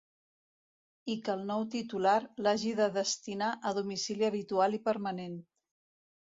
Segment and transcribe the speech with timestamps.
[1.15, 2.15] I que el nou titular
[2.45, 5.39] l'hagi de destinar a domicili habitual i permanent.